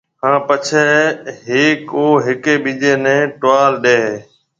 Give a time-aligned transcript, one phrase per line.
[0.21, 0.83] ھان پڇيَ
[1.45, 4.13] ھيَََڪ او ھيَََڪيَ ٻيجيَ نيَ ٽوال ڏَي ھيََََ